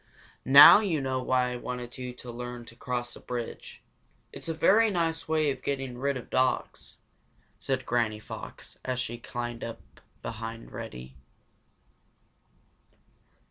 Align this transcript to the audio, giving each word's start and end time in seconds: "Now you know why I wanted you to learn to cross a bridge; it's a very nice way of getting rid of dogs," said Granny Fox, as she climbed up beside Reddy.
"Now 0.45 0.79
you 0.79 0.99
know 0.99 1.21
why 1.21 1.51
I 1.51 1.57
wanted 1.57 1.95
you 1.99 2.11
to 2.11 2.31
learn 2.31 2.65
to 2.65 2.75
cross 2.75 3.15
a 3.15 3.19
bridge; 3.19 3.83
it's 4.33 4.49
a 4.49 4.53
very 4.55 4.89
nice 4.89 5.27
way 5.27 5.51
of 5.51 5.61
getting 5.61 5.95
rid 5.95 6.17
of 6.17 6.31
dogs," 6.31 6.95
said 7.59 7.85
Granny 7.85 8.17
Fox, 8.17 8.79
as 8.83 8.99
she 8.99 9.19
climbed 9.19 9.63
up 9.63 10.01
beside 10.23 10.71
Reddy. 10.71 11.17